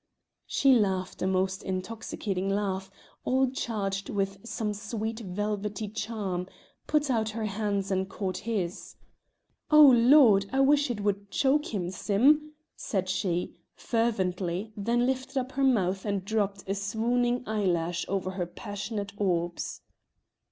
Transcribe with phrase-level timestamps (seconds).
[0.47, 2.89] She laughed a most intoxicating laugh,
[3.23, 6.47] all charged with some sweet velvety charm,
[6.87, 8.95] put out her hands, and caught his.
[9.69, 10.47] "Oh, Lord!
[10.51, 16.03] I wish it would choke him, Sim," said she, fervently, then lifted up her mouth
[16.03, 19.81] and dropped a swooning eyelash over her passionate orbs.